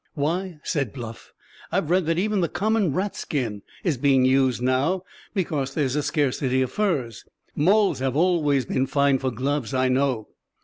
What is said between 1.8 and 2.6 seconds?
read that even the